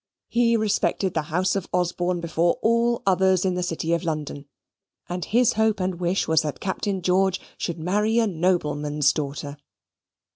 He 0.29 0.57
respected 0.57 1.13
the 1.13 1.21
house 1.29 1.55
of 1.55 1.69
Osborne 1.71 2.21
before 2.21 2.57
all 2.63 3.03
others 3.05 3.45
in 3.45 3.53
the 3.53 3.61
City 3.61 3.93
of 3.93 4.03
London: 4.03 4.47
and 5.07 5.23
his 5.25 5.53
hope 5.53 5.79
and 5.79 5.99
wish 5.99 6.27
was 6.27 6.41
that 6.41 6.59
Captain 6.59 7.03
George 7.03 7.39
should 7.59 7.77
marry 7.77 8.17
a 8.17 8.25
nobleman's 8.25 9.13
daughter. 9.13 9.57